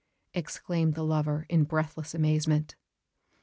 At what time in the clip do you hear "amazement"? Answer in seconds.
2.15-2.75